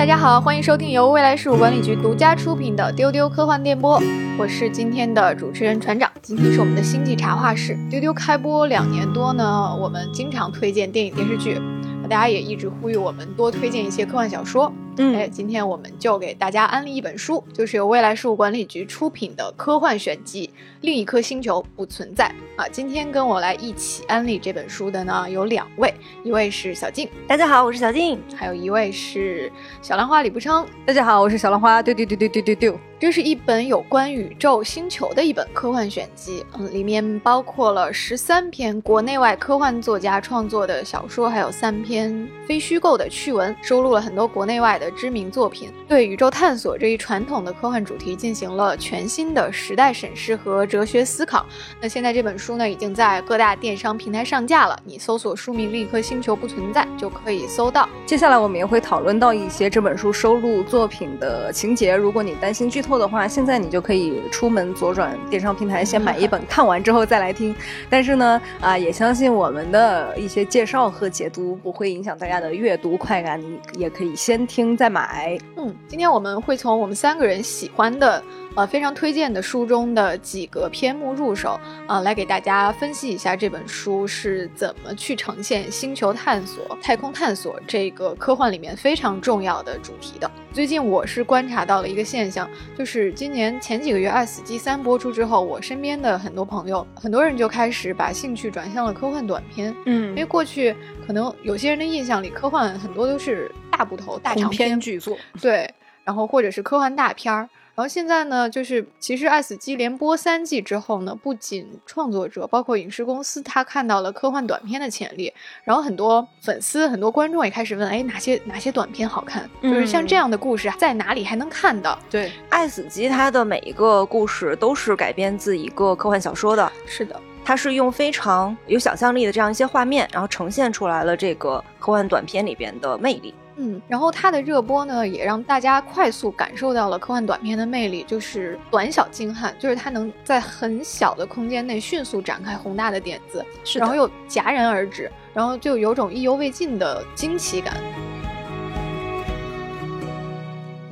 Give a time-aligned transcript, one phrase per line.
[0.00, 4.00] 大家好，欢迎收听由未来事务管理局独家出品的《丢丢科幻电波》，
[4.38, 6.10] 我是今天的主持人船长。
[6.22, 7.76] 今天是我们的星际茶话室。
[7.90, 11.60] 丢丢开播两年多呢，我们经常推荐电影电视剧，
[12.08, 14.72] 大家也一直呼吁我们多推荐一些科幻小说。
[14.96, 20.48] 嗯哎，今天我们就给大家安利一本书，就是由未来事务管理局出品的科幻选集
[20.82, 22.30] 《另一颗星球不存在》
[22.60, 22.68] 啊。
[22.68, 28.20] 今天跟我来一起安利这本书的呢有两位，一位是小静，大家好，我是小静。
[28.36, 30.66] 还有一位是小兰花李步昌。
[30.84, 32.89] 大家好，我是小兰花，丢丢丢丢丢丢丢。
[33.00, 51.46] 这是一本有关宇宙星球的一本科幻选集，嗯，里面包括了十三篇国内外科幻作家创作的小说，还有三篇非虚构的趣闻，收录了很多国内外的知名作品，对宇宙探索这一传统的科幻主题进行了全新的时代审视和哲学思考。
[51.80, 57.88] 那现在这本书呢，已经在各大电商平台上架了，你搜索书名“另一颗星球不存在”就可以搜到。
[58.04, 61.96] 接下来我们也会讨论到一些这本书收录作品的情节。
[61.96, 67.54] 如果你担心剧透后的话，现在你就可以出门左转电商平台，先买一本，看完之后再来听。
[67.88, 75.38] 但是呢，啊，也相信我们的一些介绍和解读不会影响大家的阅读快感，你也可以先听再买。
[75.56, 78.20] 嗯，今天我们会从我们三个人喜欢的。
[78.56, 90.28] 呃，非常推荐的书中的几个篇目入手，啊，来给大家分析一下这本书是怎么去呈现星球探索、太空探索这个科幻里面非常重要的主题的。
[90.52, 99.72] 最近我是观察到了一个现象，就是今年前几个月《爱死机三》播出之后，我身边的很多朋友，很多人就开始把兴趣转向了科幻短片。
[99.86, 100.74] 嗯因为过去
[101.06, 107.48] 可能有些人的印象里，科幻很多都是大部头、大长篇巨作，对，然后或者是科幻大片儿。
[107.74, 115.32] 然后现在呢，就是其实《爱死机》连播三季之后呢，不仅创作者，包括影视公司，他看到了科幻短片的潜力，
[115.64, 119.48] 然后很多粉丝、很多观众也开始问，哎，哪些哪些短片好看？
[119.62, 121.98] 就是像这样的故事在哪里还能看到？
[122.10, 133.32] 对，《爱死机》它的每一个故事都是改编自一个科幻小说的，是的，它是用非常有想象力的这样一些画面，然后呈现出来了这个科幻短片里边的魅力。
[133.62, 147.76] 嗯，然后它的热播呢，也让大家快速感受到了科幻短片的魅力，就是短小精悍，就是它能在很小的空间内迅速展开宏大的点子，是然后又戛然而止，然后就有种意犹未尽的惊奇感。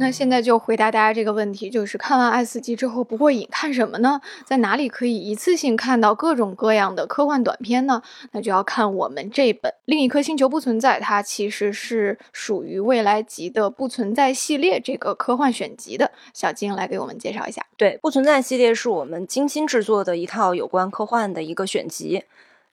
[0.00, 4.20] 那现在就回答大家这个问题，就是看完《爱死机》之后不过瘾，看什么呢？
[4.44, 8.00] 在哪里可以一次性看到各种各样的科幻短片呢？
[8.30, 16.12] 那就要看我们这本《另一颗星球不存在》，它其实是属于未来级的不存在系列这个科幻选集的。
[16.32, 17.66] 小金来给我们介绍一下。
[17.76, 22.22] 对，不存在系列是我们精心制作的一套有关科幻的一个选集。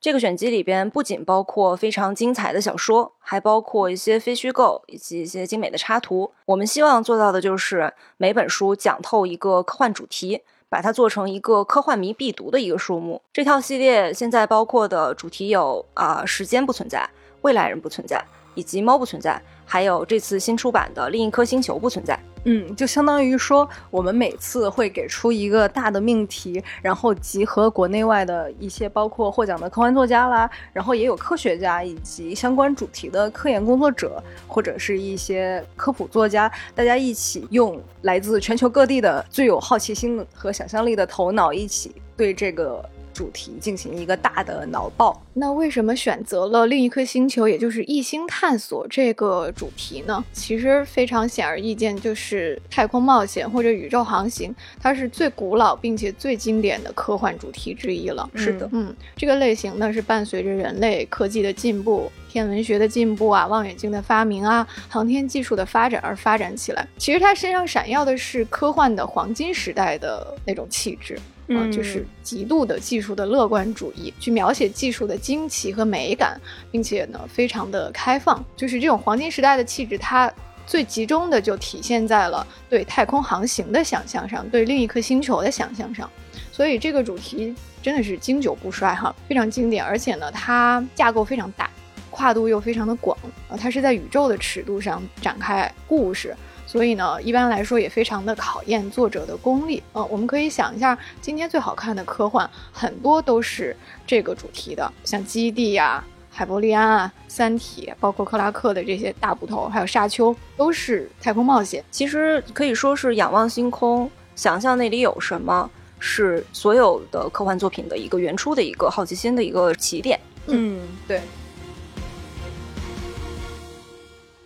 [0.06, 6.32] 这个选集里边不仅包括非常精彩的小说，还包括一些非虚构以及一些精美的插图。
[6.46, 13.20] 我们希望做到的就是每本书讲透一个科幻主题，把它做成一个科幻迷必读的一个书目。
[13.34, 17.10] 这套系列现在包括的主题有啊、时间不存在、
[17.42, 18.24] 未来人不存在，
[18.56, 22.20] 以及猫不存在，还有这次新出版的另一颗星球不存在。
[22.48, 45.20] 嗯，就相当于说，我们每次会给出一个大的命题，然后集合国内外的一些包括获奖的科幻作家啦，然后也有科学家以及相关主题的科研工作者，或者是一些科普作家，大家一起用来自全球各地的最有好奇心和想象力的头脑，一起对这个主题进行一个大的脑爆。
[45.34, 50.24] 那为什么选择了另一颗星球，也就是异星探索这个主题呢？
[50.34, 58.30] 其实非常显而易见，就是太空冒险或者宇宙航行，它是最古老并且最经典的科幻主题之一了。
[58.36, 66.88] 是的嗯，这个类型呢是伴随着人类科技的进步、天文学的进步啊、望远镜的发明啊、航天技术的发展而发展起来。
[66.98, 71.18] 其实它身上闪耀的是科幻的黄金时代的那种气质。
[71.48, 76.40] 啊，嗯就是极度的技术的乐观主义，去描写技术的惊奇和美感，
[76.72, 78.44] 并且呢，非常的开放。
[78.56, 80.32] 就是这种黄金时代的气质，它
[80.66, 86.10] 最集中的就体现在了对太空航行的想象上，对另一颗星球的想象上。
[86.52, 87.54] 所以这个主题
[87.84, 91.70] 真的是经久不衰哈，非常经典，而且呢，它架构非常大，
[92.10, 93.16] 跨度又非常的广
[93.50, 96.36] 啊，它是在宇宙的尺度上展开故事。
[96.76, 99.82] 所以呢，一般来说也非常的考验作者的功力。
[99.94, 103.74] 呃，我们可以想一下，今天最好看的科幻很多都是
[104.06, 111.82] 这个主题的，像《基地》呀、海伯利安啊、《三体》，包括克拉克的这些大部头，还有《沙丘》，都是太空冒险。
[111.90, 115.70] 其实可以说是仰望星空，想象那里有什么，
[116.00, 120.20] 是所有的科幻作品的一个原初的一个好奇心的一个起点。
[120.48, 121.20] 嗯，对。《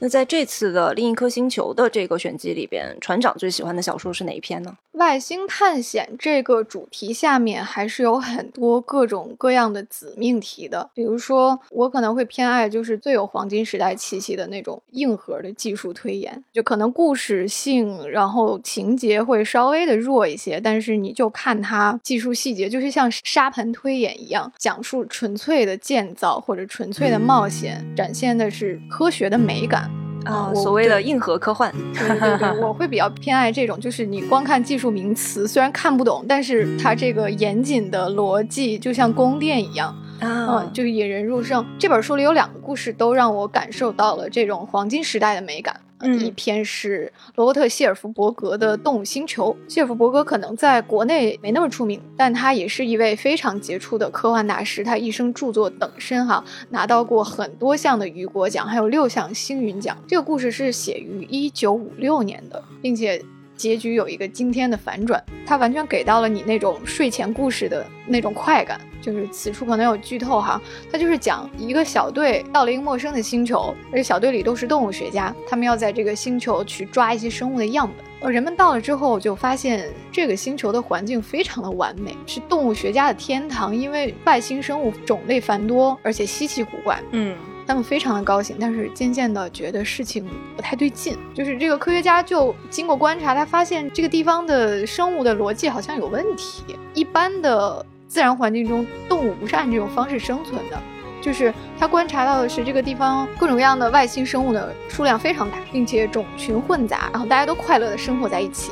[0.02, 4.78] 那，在这次的另一颗星球的这个选集里边，船长最喜欢的小说是哪一篇呢？
[4.94, 30.09] 外星探险这个主题下面还是有很多各种各样的子命题的，比如说我可能会偏爱就是最有黄金时代气息的那种硬核的技术推演，就可能故事性然后情节会稍微的弱一些，但是你就看它技术细节，就是像沙盘推演一样，讲述纯粹的建造或者纯粹的冒险，展现的是科学的美感。
[30.26, 31.74] 啊，我所谓的硬核科幻。
[31.94, 39.90] 对对对，我会比较偏爱这种，就是你光看技术名词，虽然看不懂，但是它这个严谨的逻辑就像宫殿一样，
[40.20, 41.66] 啊嗯，就是引人入胜。
[41.78, 45.76] 这本书里有两个故事，都让我感受到了这种黄金时代的美感。
[46.02, 49.56] 嗯一篇是罗伯特·谢尔福伯格的《动物星球》。
[49.72, 54.84] 谢尔福伯格可能在国内没那么出名，但他也是一位非常杰出的科幻大师。
[54.84, 59.98] 他一生著作等身哈，拿到过很多项的雨果奖，还有六项星云奖。
[60.08, 63.22] 这个故事是写于一九五六年的，并且
[63.56, 68.80] 结局有一个惊天的反转，它完全给到了你那种睡前故事的那种快感。
[69.02, 70.62] 就是此处可能有剧透哈，
[70.92, 78.06] 它就是讲一个小队到了一个陌生的星球，而且小队里都是动物学家，他们要在这个星球去抓一些生物的样本。
[78.22, 87.02] 呃，人们到了之后就发现这个星球的环境非常的完美，是动物学家的天堂，因为外星生物种类繁多，而且稀奇古怪。
[87.12, 91.16] 嗯他们非常的高兴，但是渐渐的觉得事情不太对劲。
[91.36, 96.64] 就是这个科学家就经过观察，他发现这个地方的生物的逻辑好像有问题。
[96.96, 100.78] 一般的自然环境中，动物不是按这种方式生存的。
[101.22, 108.72] 就是他观察到的是这个地方各种各样的外星生物的数量非常大，并且种群混杂，然后大家都快乐的生活在一起。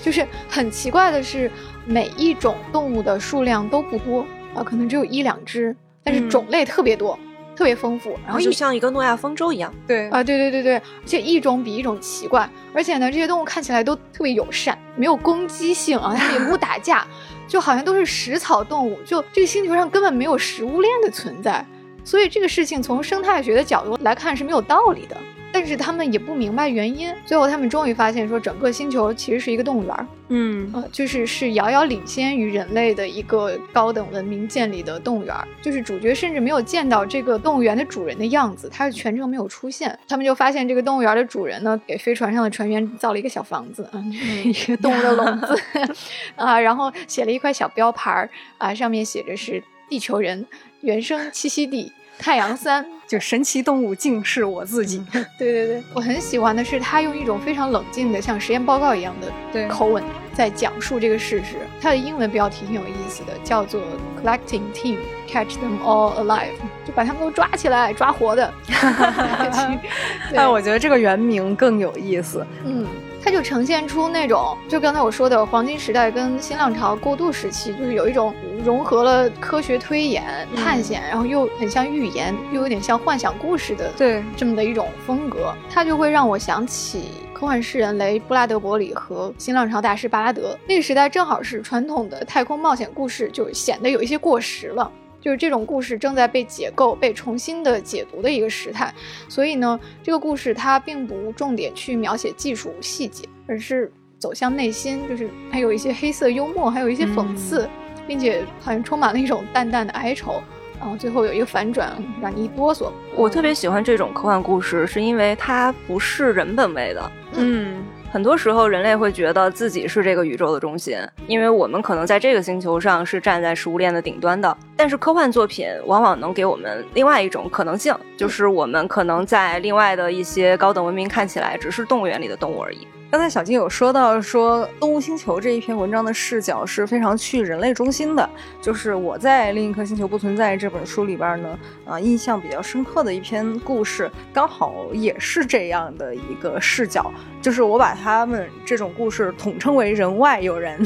[0.00, 1.50] 就是很奇怪的是，
[1.84, 4.24] 每一种动物的数量都不多
[4.54, 7.18] 啊，可能只有一两只，但是嗯种类特别多。
[7.60, 9.70] 特别丰富，然后就像一个诺亚方舟一样。
[9.86, 17.06] 对啊，对对对对，而且一种比一种奇怪，而且呢，这些动物看起来都特别友善，没有攻击性啊，它们也不打架，
[17.46, 21.62] 就好像都是食草动物，就这个星球上根本没有食物链的存在，
[22.02, 25.14] 所以这个事情从生态学的角度来看是没有道理的。
[25.52, 30.70] 但是他们也不明白原因，最后他们终于发现说，整个星球其实是一个动物园儿，嗯。
[30.72, 39.98] 呃，就是是遥遥领先于人类的一个高等文明建立的动物园儿，就是主角甚至没有见到这个动物园的主人的样子，他是全程没有出现。
[40.08, 44.02] 他们就发现这个动物园的主人呢，给飞船上的船员造了一个小房子啊，
[44.44, 45.60] 一个动物的笼子。
[46.36, 50.46] 啊，然后写了一块小标牌儿啊，上面写着是地球人
[50.82, 52.86] 原生栖息地太阳三。
[53.10, 55.04] 就神奇动物竟是我自己。
[55.36, 60.00] 对对对，我很喜欢的是他用一种非常冷静的，像实验报告一样的对口吻
[60.32, 61.56] 在讲述这个事实。
[61.80, 63.80] 他的英文标题挺有意思的，叫做
[64.22, 66.52] “Collecting Team Catch Them All Alive”，
[66.86, 68.54] 就把他们都抓起来，抓活的。
[70.30, 72.46] 对哎，我觉得这个原名更有意思。
[72.64, 72.86] 嗯，
[73.20, 78.32] 它就呈现出那种，就刚才我说的黄金时代跟新浪潮过渡时期，就是有一种
[78.64, 80.24] 融合了科学推演、
[80.54, 90.58] 探险，然后又很像寓言，又有点像幻想故事的对，这么的一种风格，它就会让我想起科幻诗人雷布拉德伯里和新浪潮大师巴拉德。
[90.66, 94.90] 那个时代正好是传统的太空冒险故事就显得有一些过时了。
[95.22, 98.90] 就是这种故事正在被解构、被重新的解读的一个时态，
[99.28, 107.68] 所以呢，这个故事它并不重点去描写技术细节，而是走向内心，就是还有一些黑色幽默，还有一些讽刺，
[108.10, 110.42] 并且好像充满了一种淡淡的哀愁，
[110.80, 112.90] 然后最后有一个反转，让你一哆嗦。
[113.14, 117.12] 我特别喜欢这种科幻故事，是因为它不是人本位的。
[117.36, 120.98] 嗯很多时候，人类会觉得自己是这个宇宙的中心，
[121.28, 124.56] 因为我们可能在这个星球上是站在食物链的顶端的。
[124.76, 132.88] 但是科幻作品往往能给我们另外一种可能性，就是我们可能在另外的一些高等文明看起来只是动物园里的动物而已。
[133.10, 138.30] 刚才小金有说到说《动物星球》这一篇文章的视角是非常去人类中心的，
[138.62, 147.12] 就是我在《另一颗星球不存在》这本书里边呢，啊、印象比较深刻的一篇故事，刚好也是这样的一个视角，
[147.42, 150.80] 就是我把他们这种故事统称为人外有人。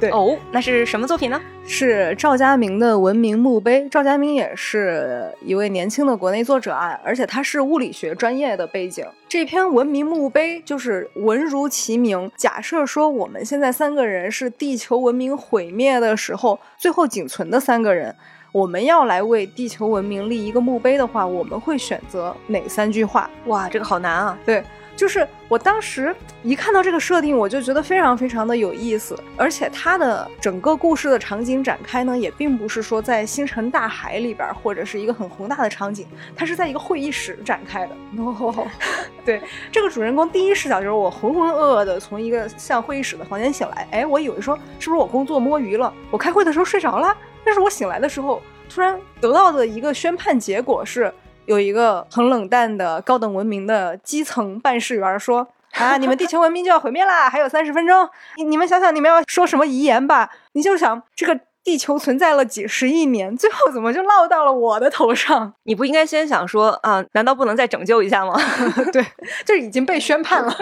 [0.00, 1.40] 对哦，那是什么作品呢？
[1.66, 3.82] 是赵家明的《文明墓碑》。
[3.88, 9.04] 赵家明也是一位年轻的国内作者啊，而且他是物理学专业的背景。
[9.28, 12.30] 这篇《文明墓碑》就是文如其名。
[12.36, 18.14] 假设说我们现在三个人是地球文明毁灭的时候最后仅存的三个人，
[18.52, 23.28] 我们要来为地球文明立一个墓碑的话，我们会选择哪三句话？
[23.46, 24.38] 哇，这个好难啊！
[24.46, 24.62] 对，
[24.98, 26.12] 就是我当时
[26.42, 37.94] 一看到这个设定，我就觉得非常非常的有意思，而且它的整个故事的场景展开呢，也并不是说在星辰大海里边儿或者是一个很宏大的场景，它是在一个会议室展开的。
[38.20, 38.66] 哦，
[39.24, 39.40] 对，
[39.70, 51.14] 这个主人公第一视角就是我浑浑噩噩的从一个像会议室的房间醒来，哎，我以为说是不是我工作摸鱼了，我开会的时候睡着了，但是我醒来的时候，突然得到的一个宣判结果是，
[51.48, 55.48] 有一个很冷淡的高等文明的基层办事员说。
[55.72, 55.96] 啊！
[56.00, 58.08] 你们地球文明就要毁灭啦，还有三十分钟。
[58.36, 60.28] 你你们想想，你们要说什么遗言吧？
[60.52, 65.52] 你就想，这个地球存在了几十亿年，最后怎么就落到了我的头上？
[65.64, 67.04] 你不应该先想说啊？
[67.12, 68.34] 难道不能再拯救一下吗？
[68.90, 69.04] 对，
[69.44, 70.52] 就已经被宣判了。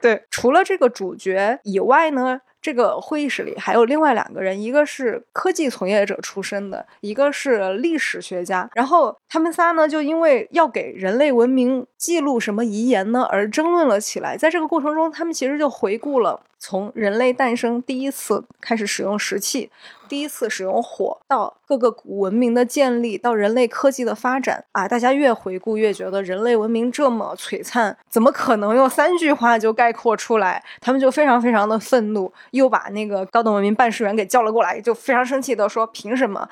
[0.00, 2.40] 对，除了这个主角以外呢？
[2.66, 8.68] 这个会议室里还有另外两个人，一个是科技从业者出身的，一个是历史学家。
[8.74, 14.36] 然后他们仨呢，就因为要给人类文明记录什么遗言呢，而争论了起来。
[14.36, 16.40] 在这个过程中，他们其实就回顾了。
[16.58, 19.70] 从人类诞生第一次开始使用石器，
[20.08, 30.64] 第一次使用火，到各个古文明的建立，到人类科技的发展啊，大家越回顾越觉得人类文明这么璀璨，怎么可能用三句话就概括出来？
[30.80, 36.48] 他们就非常非常的愤怒，又把那个高等文明办事员给叫了过来，就非常生气的说：“凭什么？”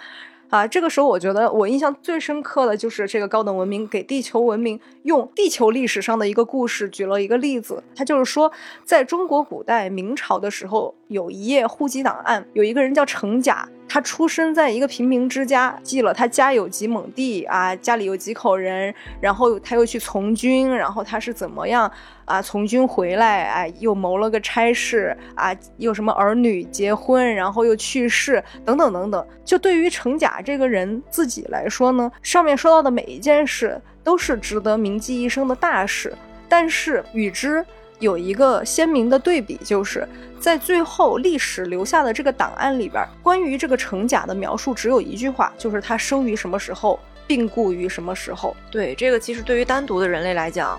[0.50, 8.52] 啊，这个时候我觉得我印象最深刻的就是这个高等文明给地球文明用地球历史上的一个故事举了一个例子，他就是说，
[8.84, 13.68] 在中国古代明朝的时候，有一页户籍档案，有一个人叫程甲。
[13.88, 21.90] 他出生在一个平民之家，记了他家有几亩地啊，家里有几口人，然后他又去从军，然后他是怎么样
[22.24, 22.42] 啊？
[22.42, 29.26] 从军回来，哎，又谋了个差事啊，又什么儿女结婚，然后又去世，等等等等。
[29.44, 36.12] 就对于程甲这个人自己来说呢，上面说到的每一件事都是值得铭记一生的大事，
[36.48, 37.64] 但是与之。
[38.00, 40.06] 有一个鲜明的对比，就是
[40.38, 48.54] 在最后历史留下的这个档案里边，关于这个程甲的描述只有一句话，就是他生于什么时候，病故于什么时候。
[48.70, 50.78] 对，这个其实对于单独的人类来讲，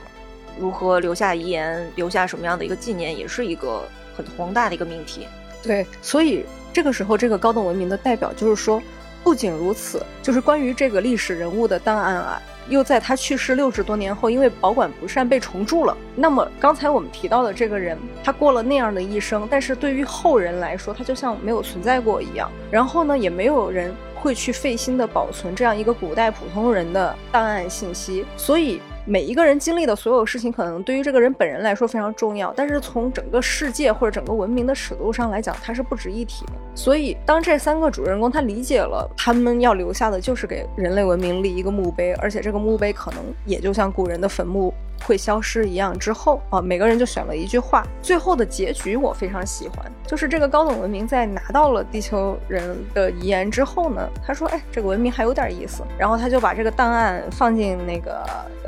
[0.60, 5.28] 如何留下遗言，留下什么样的一个纪念，也是一个很宏大的一个命题。
[5.64, 8.82] 对，所以这个时候这个高等文明的代表就是说，
[9.26, 12.42] 不仅如此，就是关于这个历史人物的档案啊。
[12.70, 15.98] 又在他去世六十多年后，因为保管不善被重铸了。
[16.16, 22.50] 那么刚才我们提到的这个人，他过了那样的一生，但是对于后人来说，他就像没有存在过一样。
[22.70, 28.80] 然后呢，也没有人会去费心的保存这样一个古代普通人的档案信息，所以。
[29.08, 36.54] 每一个人经历的所有事情，可能对于这个人本人来说非常重要，但是从整个世界或者整个文明的尺度上来讲，它是不值一提的。
[36.74, 44.74] 所以，当这三个主人公他理解了他们要留下的就是给人类文明立一个墓碑，而且这个墓碑可能也就像古人的坟墓。
[45.04, 58.26] 会消失一样之后啊，每个人就选了一句话，最后的结局我非常喜欢，就是这个高等文明在拿到了地球人的遗言之后呢，他说，哎，这个文明还有点意思，然后他就把这个档案放进那个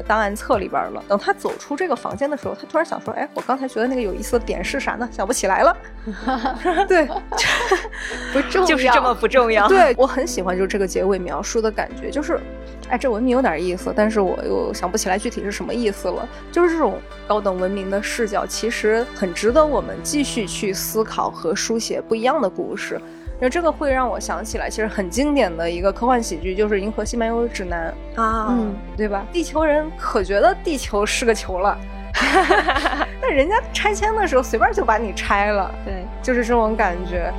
[0.07, 1.03] 档案册里边了。
[1.07, 5.07] 等他走出这个房间的时候，他突然想说，哎，我刚才觉得那个有意思的点是啥呢？
[5.11, 5.77] 想不起来了。
[6.87, 7.07] 对，
[8.33, 9.67] 不重要，就是这么不重要。
[9.67, 12.39] 对我很喜欢，就是这个结尾描述的感觉，就是。
[12.89, 16.27] 哎，这文明有点意思，但是我又想不起来具体是什么意思了。
[16.51, 22.99] 就是这种高等文明的视角，其实很值得我们继续去思考和书写不一样的故事。
[23.39, 29.27] 那这个会让我想起来，其实很经典的一个科幻喜剧，就是《银河系漫游指南》啊，嗯，对吧？
[29.31, 31.77] 地球人可觉得地球是个球了，
[33.21, 37.31] 那人家拆迁的时候随便就把你拆了，对，就是这种感觉。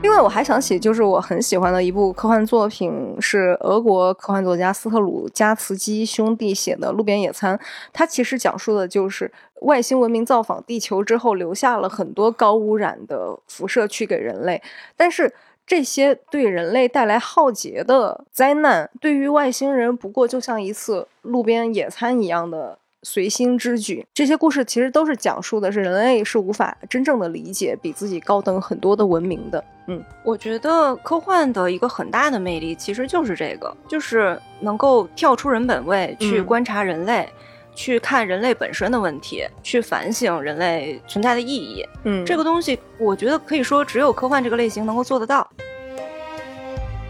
[0.00, 7.56] 另外，我还想起，就是我很喜欢的一部科幻作品，是俄国科幻作家斯特鲁加茨基兄弟写的《路边野餐》。
[7.92, 9.30] 它其实讲述的就是
[9.62, 14.62] 外星文明造访地球之后，留下了很多高污染的辐射去给人类。
[14.96, 15.34] 但是
[15.66, 22.78] 这些对人类带来浩劫的灾难，对于外星人不过就像一次路边野餐一样的。
[23.10, 29.64] 随心之举，这些故事其实都是讲述的是人类是无法真正的理解比自己高等很多的文明的。
[29.86, 37.26] 嗯，我觉得科幻的一个很大的魅力其实就是这个，就是能够跳出人本位去观察人类，
[37.74, 41.82] 去看人类本身的问题，去反省人类存在的意义。
[42.04, 45.50] 嗯，这个东西我觉得可以说只有科幻这个类型能够做得到。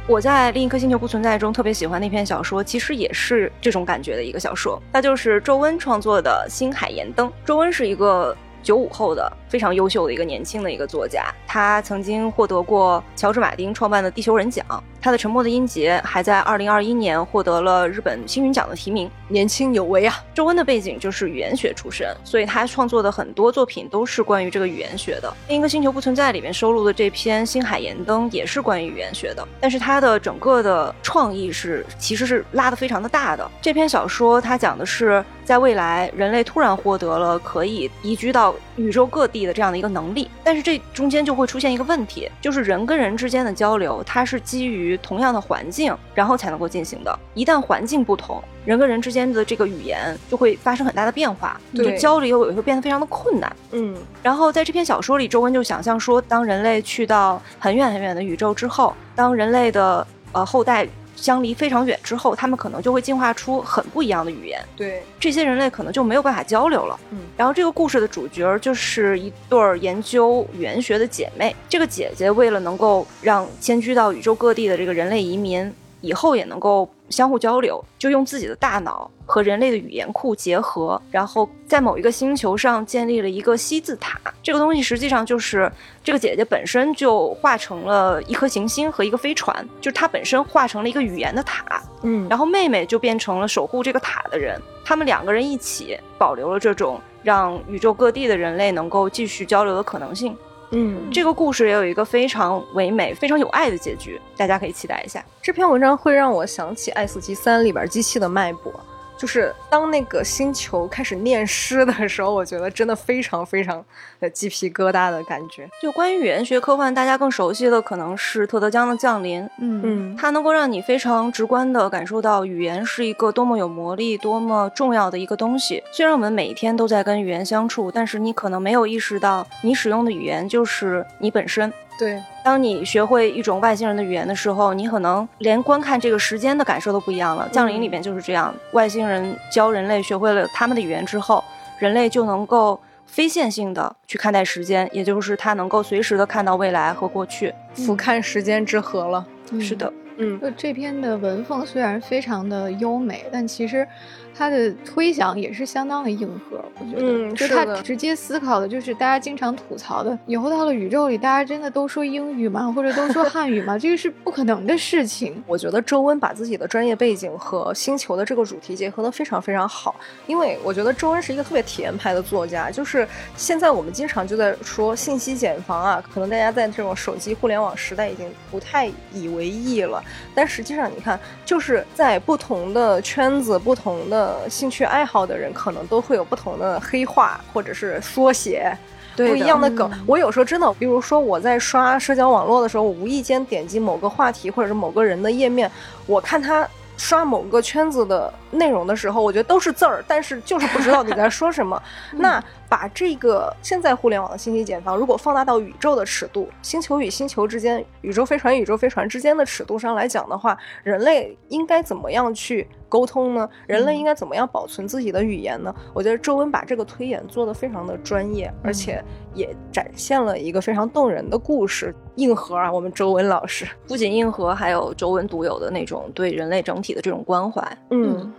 [0.09, 4.83] 我在另一颗星球不存在中特别喜欢那篇小说，其实也是这种感觉的一个小说。
[4.91, 7.29] 那就是周温创作的《星海岩灯》。
[7.45, 11.25] 周温是一个九五后的非常优秀的一个年轻的一个作家。
[11.47, 14.65] 他曾经获得过乔治·马丁创办的地球人奖。
[15.01, 19.09] 他的《沉默的音节》还在2021年获得了日本星云奖的提名。
[19.29, 20.17] 年轻有为啊！
[20.35, 25.33] 周恩的背景就是语言学出身，所以他创作的很多作品都是关于这个语言学的。
[25.49, 33.49] 另一个星球不存在里面收录的这篇《星海岩灯》也是关于语言学的，但是他的整个的创意是其实是拉得非常的大的。
[33.63, 47.19] 这篇小说它讲的是在未来人类突然获得了可以移居到宇宙各地的这样的一个能力，但是这中间就会出现一个问题，就是人跟人之间的交流，它是基于同样的环境，然后才能够进行的。
[47.35, 53.55] 一旦环境不同，人跟人之间的这个语言就会发生很大的变化，就交流也会变得非常的困难。
[53.73, 60.87] 嗯，然后在这篇小说里，周温就想象说，当人类去到很远很远的宇宙之后，当人类的呃后代
[61.21, 64.65] 相离非常远之后，他们可能就会进化出很不一样的语言。
[64.77, 66.99] 对，这些人类可能就没有办法交流了。
[67.11, 71.55] 嗯，然后这个故事的主角就是一对儿研究语言学的姐妹。
[71.69, 75.71] 这个姐姐为了能够让迁居到宇宙各地的这个人类移民
[76.01, 84.19] 以后也能够相互交流，就用自己的大脑和人类的语言库结合，然后在某一个星球上建立了一个西字塔。
[84.43, 85.71] 这个东西实际上就是
[86.03, 91.83] 这个姐姐本身就化成了一颗行星和一个飞船，就是她本身化成了一个语言的塔。
[92.03, 100.37] 嗯，然后妹妹就变成了守护这个塔的人，他们两个人一起保留了这种让宇宙各地的人类能够继续交流的可能性。
[100.71, 105.25] 嗯，这个故事也有一个非常唯美、非常有爱的结局，大家可以期待一下。
[105.41, 108.73] 这篇文章会让我想起《爱死机三》里边机器的脉搏。
[109.19, 113.85] 就是当那个星球开始念诗的时候，我觉得真的非常非常
[114.21, 115.69] 的鸡皮疙瘩的感觉。
[115.83, 119.43] 就关于语言学科幻，大家更熟悉的可能是特德·江的《降临》。
[119.61, 125.83] 嗯嗯，它能够让你非常直观的感受到语言是一个多么有魔力、多么重要的一个东西。
[125.93, 131.73] 虽然我们每一天都在跟语言相处，但是你可能没有意识到，你使用的语言就是你本身。
[131.99, 137.49] 对，当你学会一种外星人的语言的时候，你可能连观看这个时间的感受都不一样了。
[137.51, 141.43] 降临里面就是这样，外星人教人类学会了他们的语言之后，
[141.79, 147.53] 人类就能够非线性的去看待时间，也就是他能够随时的看到未来和过去。
[147.75, 149.27] 俯瞰时间之河了。
[149.61, 153.87] 是的，嗯，就这篇的文风虽然非常的优美，但其实
[154.35, 156.65] 它的推想也是相当的硬核。
[156.81, 162.73] 我觉得，嗯就他直接思考的就是大家经常吐槽的，以后到了宇宙里，大家真的都说英语吗？
[162.73, 163.77] 或者都说汉语吗？
[163.79, 165.43] 这个是不可能的事情。
[165.47, 169.95] 我觉得周温把自己的专业背景和星球的这个主题结合的非常非常好，
[170.27, 172.71] 因为我觉得周温是一个特别体验派的作家。
[172.71, 180.03] 就是现在我们经常就在说信息茧房啊，可能大家在这种手机互联网时代已经不太以为意了，
[180.35, 188.77] 但实际上你看，就是在不同的圈子、不同的兴趣爱好的人，可能都会有不同的黑话或者是缩写。
[189.17, 190.05] 不一样的梗嗯。
[190.07, 195.69] 我有时候真的，比如说我在刷社交网络的时候，我无意间点击某个话题或者是某个人的页面，
[196.07, 201.81] 我看他刷某个圈子的内容的时候，我觉得都是字儿，但是就是不知道你在说什么。
[202.17, 213.49] 那把这个现在互联网的信息茧房，如果放大到宇宙的尺度，星球与星球之间，宇宙飞船与宇宙飞船之间的尺度上来讲的话，人类应该怎么样去沟通呢？
[213.67, 215.75] 人类应该怎么样保存自己的语言呢？
[215.95, 221.95] 我觉得周温把这个推演做得非常的专业，而且也展现了一个非常动人的故事。
[222.17, 227.63] 硬核啊，我们周温老师，不仅硬核，还有周文独有的那种对人类整体的这种关怀。
[227.91, 228.35] 嗯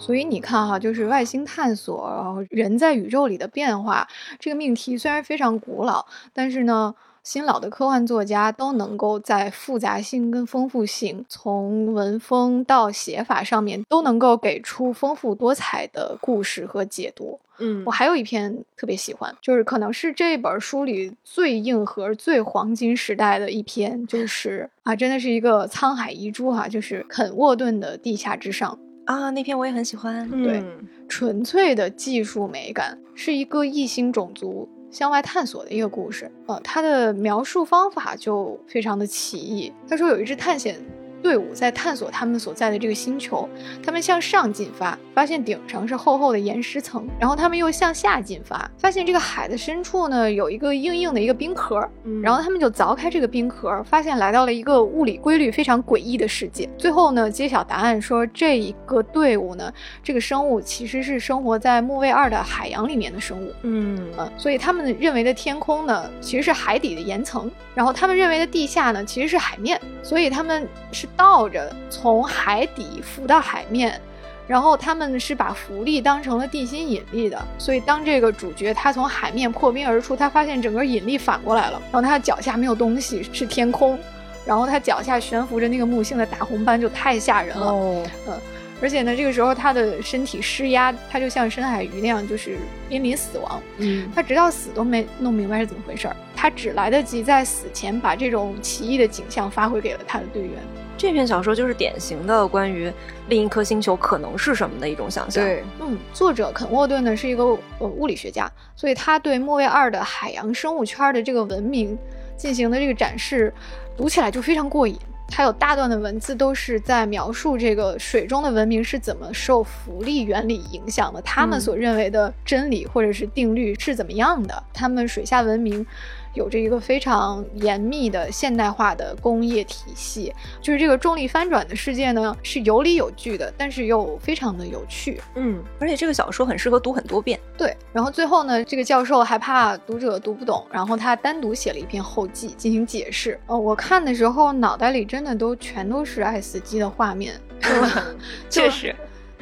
[0.00, 4.08] 所以你看哈，就是外星探索，然后人在宇宙里的变化
[4.38, 17.38] 这个命题虽然非常古老，但是呢，新老的科幻作家都能够在复杂性跟丰富性，从文风到写法上面都能够给出丰富多彩的故事和解读。
[17.60, 28.78] 嗯我还有一篇特别喜欢，就是可能是这本书里最硬核、最黄金时代的一篇，就是啊，真的是一个沧海遗珠哈、就是肯沃顿的《地下之上》。
[29.08, 30.28] 啊，那篇我也很喜欢。
[30.42, 36.30] 对嗯纯粹的技术美感，是一个异星种族向外探索的一个故事。
[36.46, 39.72] 呃，它的描述方法就非常的奇异。
[39.88, 40.78] 他说有一只探险
[41.22, 43.48] 队伍在探索他们所在的这个星球，
[43.84, 56.68] 他们向上进发，发现顶上是厚厚的岩石层，然后他们又向下进发，发现这个海的深处呢有一个硬硬的一个冰壳，嗯然后他们就凿开这个冰壳，发现来到了一个物理规律非常诡异的世界。
[56.78, 63.52] 最后呢，揭晓答案说，这一个队伍呢，这个生物其实是生活在木卫二的海洋里面的生物。
[63.62, 74.00] 嗯嗯，所以他们认为的天空呢，其实是海底的岩层，然后他们认为的地下呢，其实是海面，所以他们是倒着从海底浮到海面，
[74.46, 83.98] 然后他们是把浮力当成了地心引力的，所以当这个主角他从海面破冰而出，他发现整个引力反过来了，然后他脚下没有东西，是天空，
[84.46, 87.66] 然后他脚下悬浮着那个木星的大红斑，就太吓人了。
[87.66, 88.40] 哦，嗯，
[88.80, 92.56] 而且呢，这个时候他的身体施压，他就像深海鱼那样，就是
[92.88, 93.60] 濒临死亡。
[93.78, 100.52] 嗯，他直到死都没弄明白是怎么回事儿，他只来得及在死前把这种奇异的景象发挥给了他的队员。
[100.98, 102.92] 这篇小说就是典型的关于
[103.28, 105.44] 另一颗星球可能是什么的一种想象。
[105.44, 107.44] 对，嗯，作者肯沃顿呢是一个
[107.78, 111.96] 呃物理学家，所以他对莫卫二的海洋生物圈的这个文明
[112.36, 113.54] 进行的这个展示，
[113.96, 114.98] 读起来就非常过瘾。
[115.30, 125.86] 他有大段的文字都是在描述这个水中的文明是怎么受浮力原理影响的，他们嗯所认为的真理或者是定律是怎么样的，他们水下文明。
[126.34, 135.20] 有着一个非常严密的现代化的工业体系，就是这个重力翻转的世界呢，是有理有据的，但是又非常的有趣。
[135.34, 137.38] 嗯，而且这个小说很适合读很多遍。
[137.56, 143.38] 对，然后最后呢，这个教授还怕读者读不懂，然后他单独写了一篇后记进行解释。
[143.46, 147.68] 哦，我看的时候脑袋里真的都全都是爱死机的画面，就
[148.48, 148.94] 确实，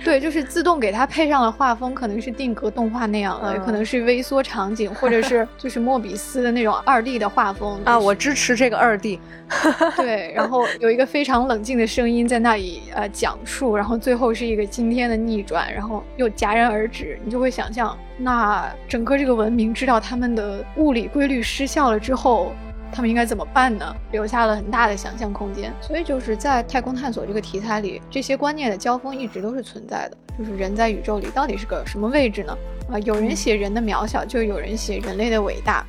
[0.04, 9.18] 对，就是自动给它配上了画风，可能是定格动画那样的，嗯可能是微缩场景，或者是 就是莫比斯的那种二 D 的画风啊，就是我支持这个二 D。
[9.96, 22.52] 对，然后有一个非常冷静的声音在那里呃讲述，然后最后是一个惊天的逆转，然后又戛然而止，你就会想象，那整个这个文明知道他们的物理规律失效了之后，
[22.96, 23.94] 他们应该怎么办呢？
[24.10, 25.70] 留下了很大的想象空间。
[25.82, 32.56] 所以就是在太空探索这个题材里，这些观念的交锋一直都是存在的，就是人在宇宙里到底是个什么位置呢？
[32.90, 35.84] 啊、有人写人的渺小，就有人写人类的伟大。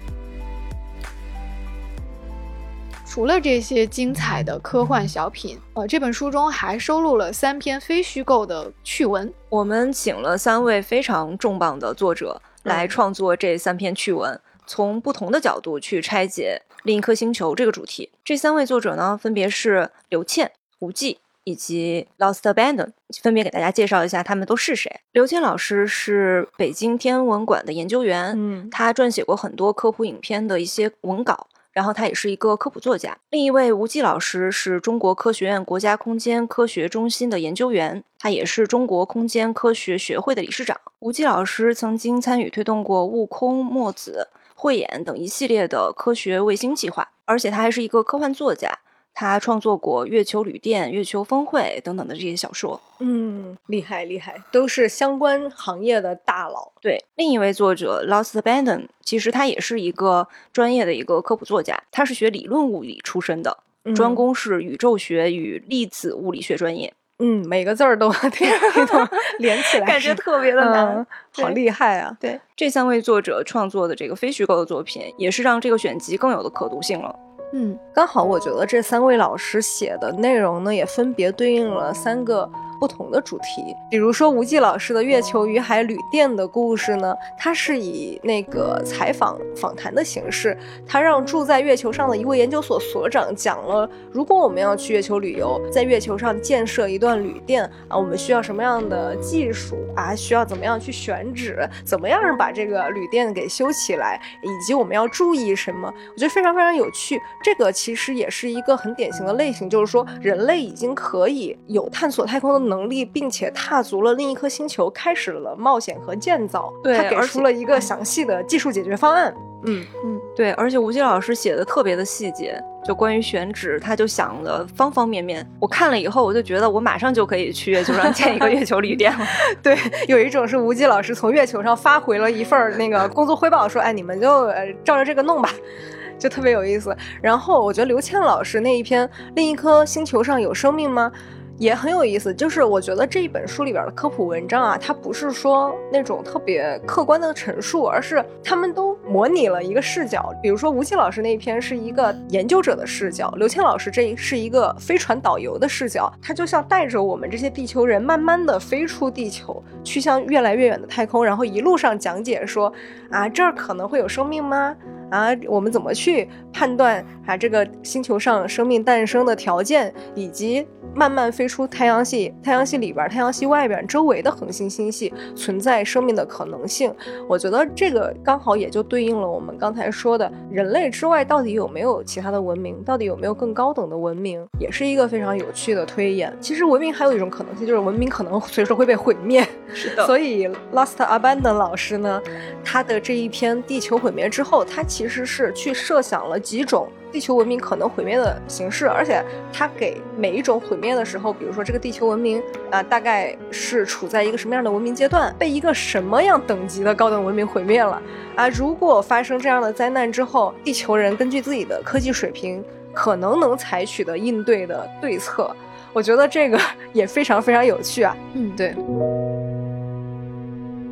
[3.05, 9.33] 除了这些精彩的科幻小品，呃，这本书中还收录了三篇非虚构的趣文。
[9.47, 18.09] 我们请了三位非常重磅的作者来嗯创作这三篇趣文，从不同的角度去拆解另一颗星球这个主题。
[18.23, 25.01] 这三位作者呢，分别是刘倩、吴忌以及 Lost Abandon，分别给大家介绍一下他们都是谁。
[25.11, 31.47] 刘倩老师是北京天文馆的研究员，嗯他撰写过很多科普影片的一些文稿。
[31.73, 33.15] 然后他也是一个科普作家。
[33.29, 40.75] 另一位吴季老师是中国科学院国家空间科学中心的研究员，他也是中国空间科学学会的理事长。
[40.97, 44.27] 吴季老师曾经参与推动过悟空、墨子、
[44.59, 48.79] 慧眼等一系列的科学卫星计划，而且他还是一个科幻作家。
[49.13, 52.79] 他创作过《月球旅店》《月球峰会》等等的这些小说。
[52.99, 56.71] 嗯，厉害厉害，都是相关行业的大佬。
[56.81, 63.57] 对，另一位作者 Lost Abandon，其实他也是一个专业的一个科普作家，他是学理论物理出身的，
[63.95, 69.07] 专攻是宇宙学与粒子物理学专业，嗯，每个字儿都挺挺懂
[69.39, 70.87] 连起来，感觉特别的难。
[70.95, 71.05] 嗯
[71.39, 72.11] 好厉害啊！
[72.19, 77.15] 对，这三位作者创作的这个非虚构的作品，也是让这个选集更有的可读性了。
[77.53, 83.75] 嗯，刚好我觉得这三位老师写的内容呢，也分别对应了三个不同的主题。
[83.89, 100.15] 比如说吴季老师的《月球与海旅店》的故事呢，它是以那个采访访谈的形式，他让住在月球上的一位研究所所长讲了，如果我们要去月球旅游，在月球上建设一段旅店啊，我们需要什么样的技术啊？
[100.15, 101.67] 需要怎么样去选址？
[101.83, 104.19] 怎么样把这个旅店给修起来？
[104.41, 105.93] 以及我们要注意什么？
[106.13, 107.19] 我觉得非常非常有趣。
[107.43, 116.71] 这个其实也是一个很典型的类型，就是说人类已经可以有探索太空的能力，并且踏足了另一颗星球，开始了冒险和建造。
[116.83, 119.33] 对他给出了一个详细的技术解决方案。
[119.65, 125.45] 嗯嗯对，而且吴忌老师写的特别的细节，就关于选址，他就想了方方面面。
[125.59, 129.25] 我看了以后，我就觉得我马上就可以去月球上建一个 月球旅店了。
[129.63, 129.75] 对，
[130.07, 135.49] 有一种是吴忌老师从月球上发回了一份那个工作汇报，说：“哎，你们就呃照着这个弄吧。
[136.19, 136.95] ”就特别有意思。
[137.21, 141.11] 然后我觉得刘倩老师那一篇《另一颗星球上有生命吗》
[141.57, 142.33] 也很有意思。
[142.33, 150.33] 就是我觉得这一本书里边的科普文章啊，它不是说那种特别客观的陈述，而是他们都模拟了一个视角。
[150.41, 162.71] 比如说吴忌老师那一篇是一个研究者的视角，刘倩老师这是一个飞船导游的视角，他就像带着我们这些地球人慢慢的飞出地球，去向越来越远的太空，然后一路上讲解说
[163.09, 164.75] 啊这儿可能会有生命吗？
[165.09, 176.93] 啊，我们怎么去判断啊这个星球上生命诞生的条件，以及慢慢飞出太阳系，太阳系里边、太阳系外边周围的恒星星系存在生命的可能性？
[177.27, 186.35] 我觉得这个刚好也就对应了我们刚才说的，人类之外到底有没有其他的文明，到底有没有更高等的文明，也是一个非常有趣的推演。
[186.41, 189.45] 其实文明还有一种可能性，就是文明可能 随时会被毁灭。
[189.73, 192.21] 是的，所以 Lost Abandon 老师呢，
[192.63, 208.01] 他的这一篇《地球毁灭之后》，他其实是去设想了几种地球文明可能毁灭的形式，而且他给每一种毁灭的时候，比如说这个地球文明啊、大概是处在一个什么样的文明阶段，被一个什么样等级的高等文明毁灭了
[208.35, 208.49] 啊？
[208.49, 215.55] 如果发生这样的灾难之后，地球人根据自己的科技水平，可能能采取的应对的对策，
[215.93, 216.59] 我觉得这个
[216.91, 218.17] 也非常非常有趣啊。
[218.33, 218.73] 嗯，对。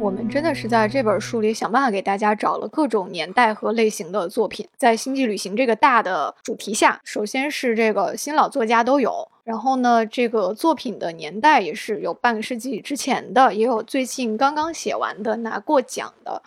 [0.06, 16.39] 我们真的是在这本书里想办法给大家找了各种年代和类型的作品，在星际旅行这个大的主题下，首先是这个新老作家都有，然后呢，这个作品的年代也是有半个世纪之前的，也有最近刚刚写完的拿过奖的。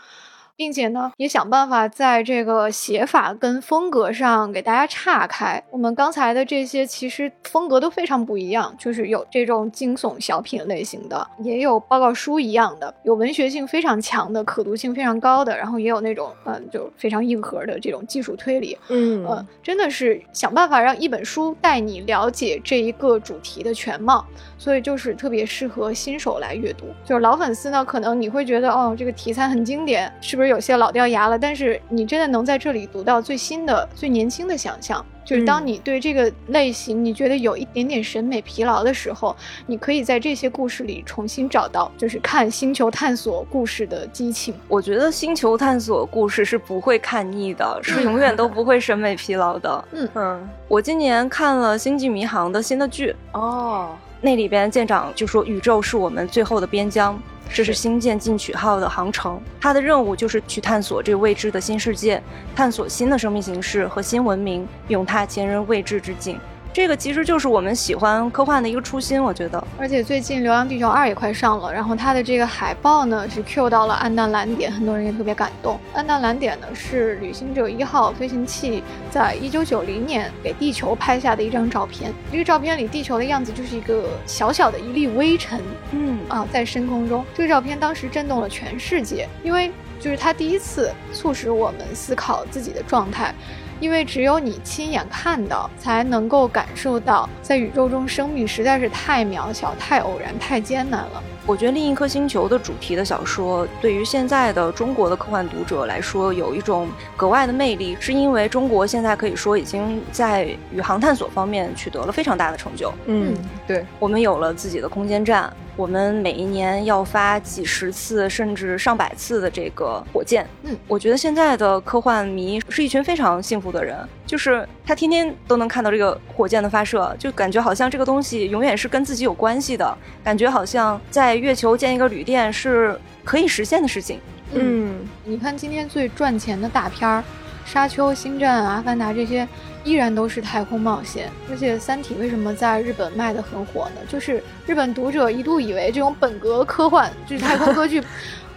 [0.58, 5.62] 并且呢，也想办法在这个写法跟风格上给大家岔开。
[5.70, 18.76] 我们刚才的这些其实风格都非常不一样，就是有这种惊悚小品类型的，也有报告书一样的，有文学性非常强的、可读性非常高的，然后也有那种嗯，就非常硬核的这种技术推理。
[18.88, 24.26] 嗯呃，真的是想办法让一本书带你了解这一个主题的全貌，
[24.58, 26.86] 所以就是特别适合新手来阅读。
[27.04, 31.38] 就是老粉丝呢，可能你会觉得哦，这个题材很经典，是不是有些老掉牙了？
[31.38, 35.04] 但是你真的能在这里读到最新的、最年轻的想象。
[35.24, 44.54] 就是当你对这个类型你觉得有一点点审美疲劳的时候，你可以在这些故事里重新找到，就是看星球探索故事的激情。
[44.68, 49.84] 我觉得星球探索故事是不会看腻的，是永远都不会审美疲劳的。
[49.92, 57.20] 嗯嗯我今年看了《星际迷航》的新的剧，哦，那里边舰长就说宇宙是我们最后的边疆，
[57.52, 62.22] 这是星舰进取号的航程，它的任务就是去探索这个未知的新世界，
[62.54, 66.38] 探索新的生命形式和新文明，勇踏前人未知之境。
[66.72, 69.62] 这个其实就是我们喜欢科幻的一个初心，我觉得。
[69.76, 75.80] 而且最近《流浪地球二》也快上了，然后它的这个海报呢是 Q 到了暗淡蓝点，很多人也特别感动。
[75.92, 82.12] 暗淡蓝点呢是旅行者一号飞行器在一九九零年给地球拍下的一张照片。
[82.30, 87.24] 这个照片里地球的样子就是一个小小的一粒微尘嗯啊，在深空中。
[87.34, 93.34] 这个照片当时震动了全世界，因为就是它第一次促使我们思考自己的状态。
[93.80, 101.22] 因为只有你亲眼看到，才能够感受到，在宇宙中生命实在是太渺小、太偶然、太艰难了。
[101.46, 112.92] 我觉得另一颗星球的主题的小说，对于现在的中国的科幻读者来说，有一种格外的魅力，是因为中国现在可以说已经在宇航探索方面取得了非常大的成就。
[113.06, 113.34] 嗯，
[113.66, 120.44] 对，我们有了自己的空间站，我们每一年要发几十次甚至上百次的这个火箭。
[120.64, 134.18] 嗯，我觉得现在的科幻迷是一群非常幸福的人，就是他天天都能看到这个火箭的发射，就感觉好像这个东西永远是跟自己有关系的，感觉好像在月球建一个旅店是可以实现的事情。
[134.54, 137.22] 嗯你看今天最赚钱的大片儿，
[137.72, 139.46] 《沙丘》《星战》《阿凡达》这些，
[139.88, 141.30] 依然都是太空冒险。
[141.50, 144.00] 而且《三体》为什么在日本卖得很火呢？
[144.08, 148.02] 就是日本读者一度以为这种本格科幻，就是太空歌剧，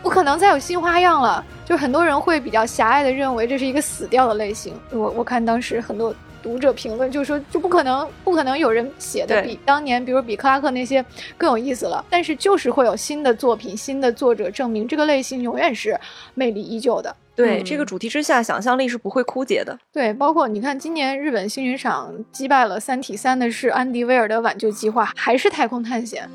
[0.03, 1.43] 不可能再有新花样了。
[1.65, 4.73] 就很多人会比较狭隘的认为这是一个死掉的类型。
[4.91, 6.13] 我我看当时很多。
[6.43, 11.05] 读者评论就说，就不可能，不可能有人写的比当年，比如比克拉克那些
[11.37, 12.03] 更有意思了。
[12.09, 15.95] 但是就是会有新的作品、新的作者证明这个类型永远是
[16.33, 17.15] 魅力依旧的。
[17.35, 19.77] 对、嗯这个主题之下，想象力是不会枯竭的。
[19.91, 26.29] 对，包括你看，今年日本星云赏击败了《三体三》的是安迪威尔的挽救计划，还是太空探险。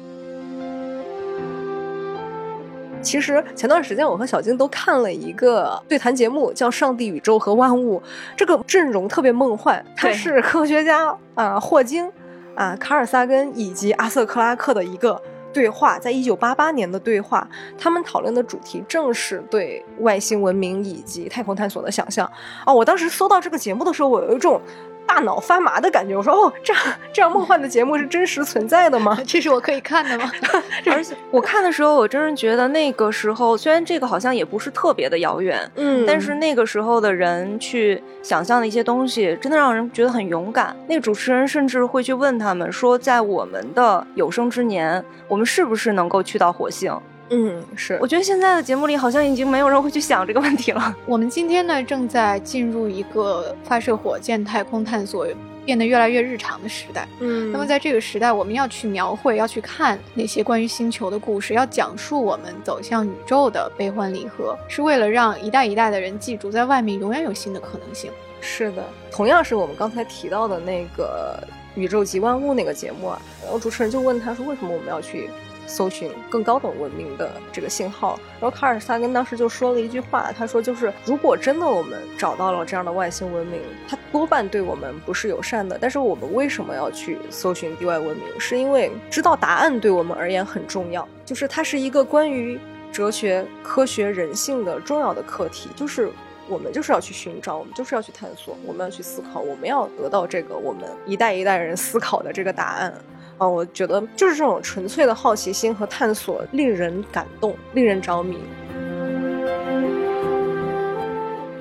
[3.03, 8.01] 其实前段时间我和小金都看了一个对谈节目，叫《上帝、宇宙和万物》。
[8.37, 12.11] 这个阵容特别梦幻，它是科学家啊、霍金
[12.57, 15.23] 啊、卡尔萨根以及阿瑟克拉克的一个
[15.57, 17.49] 对话，在一九八八年的对话。
[17.79, 22.31] 他们讨论的主题正是对外星文明以及太空探索的想象。
[22.67, 24.61] 哦，我当时搜到这个节目的时候，我有一种
[25.07, 26.17] 大脑发麻的感觉。
[26.17, 29.17] 我说，哦，这样这样梦幻的节目是真实存在的吗？
[29.27, 30.31] 这是我可以看的吗？
[30.91, 40.77] 而且我看的时候，我真是觉得那个时候，虽然这个好像也不是特别的遥远，嗯但是那个时候的人去想象的一些东西，真的让人觉得很勇敢。
[40.89, 46.93] 那个主持人甚至会去问他们说，在我们的有生之年，我们是不是能够去到火星？
[47.31, 50.95] 嗯，是我觉得现在的节目里好像已经没有人会去想这个问题了。
[51.07, 55.27] 我们今天呢，正在进入一个发射火箭、太空探索
[55.65, 57.09] 变得越来越日常的时代。
[57.19, 68.13] 嗯那么在这个时代，我们要去描绘，要去看那些关于星球的故事，要讲述我们走向宇宙的悲欢离合，是为了让一代一代的人记住，在外面永远有新的可能性。
[68.41, 71.37] 是的，同样是我们刚才提到的那个
[71.81, 75.29] 《宇宙及万物》那个节目啊，然后主持人就问他说，为什么我们要去
[75.67, 78.19] 搜寻更高等文明的这个信号？
[78.41, 88.25] 然后卡尔萨根当时就说了一句话，他说就是如果真的我们找到了这样的外星文明，它多半对我们不是友善的，但是我们为什么要去搜寻地外文明？
[88.39, 92.59] 是因为知道答案对我们而言很重要，就是它是一个关于
[92.93, 96.11] 哲学、科学、人性的重要的课题，就是。
[96.49, 102.95] 我们就是要去寻找，我们就是要去探索，我们要去思考，我们要得到这个我们一代一代人思考的这个答案。
[103.39, 108.39] 啊，我觉得就是这种纯粹的好奇心和探索，令人感动，令人着迷。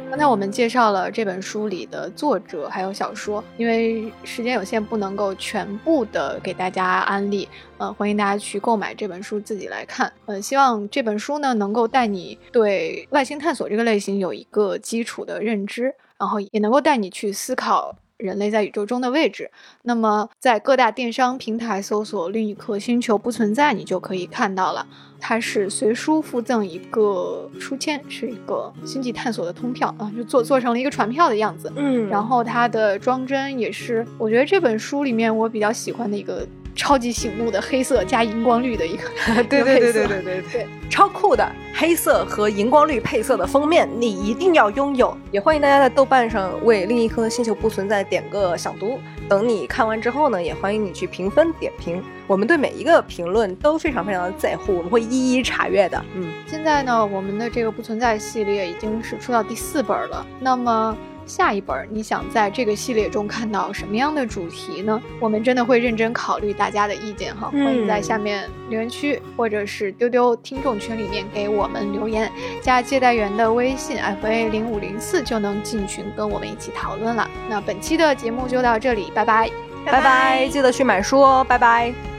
[0.09, 7.45] 刚才我们介绍了这本书里的作者还有小说，因为时间有限，不能够全部的给大家安利。
[7.77, 10.09] 呃，欢迎大家去购买这本书，自己来看。
[10.25, 19.51] 呃，希望这本书呢能够带你对外星探索这个类型有一个基础的认知，然后也能够带你去思考人类在宇宙中的位置。
[19.83, 24.85] 那么，在各大电商平台搜索“另一颗星球不存在”，你就可以看到了。
[25.19, 31.71] 它是随书附赠一个书签，是一个星际探索的通票啊，就做做成了一个船票的样子。
[31.75, 39.03] 嗯然后它的装帧也是，我觉得这本书里面我比较喜欢的一个超级醒目的黑色加荧光绿的一个
[39.49, 45.15] 对 一个配色对对对对对对，超酷的黑色和荧光绿配色的封面，你一定要拥有。
[45.31, 48.99] 也欢迎大家在豆瓣上为《另一颗星球不存在》点个想读。
[49.27, 56.01] 等你看完之后呢，也欢迎你去评分点评，我们对每一个评论都非常非常的在乎，我们会一一查阅的。
[56.13, 60.25] 嗯，现在呢，我们的这个不存在系列已经是出到第四本了。
[60.39, 65.01] 那么下一本你想在这个系列中看到什么样的主题呢？
[65.19, 77.29] 我们真的会认真考虑大家的意见哈，嗯欢迎在下面留言区或者是丢丢听众群里面给我们留言，加接待员的微信 f a 零五零四就能进群跟我们一起讨论了。
[77.49, 79.49] 那本期的节目就到这里，拜拜。
[79.85, 82.14] 拜拜，记得去买书哦，拜拜。